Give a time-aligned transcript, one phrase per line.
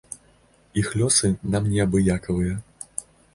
[0.81, 2.57] Іх лёсы нам не абыякавыя.